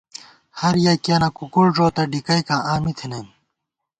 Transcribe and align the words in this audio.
ہر 0.59 0.75
یَکِیَنہ 0.85 1.29
کُکُڑ 1.37 1.67
ݫوتہ، 1.75 2.03
ڈِکَئیکاں 2.11 2.61
آں 2.71 2.79
می 2.83 2.91
تھنَئیم 2.97 3.27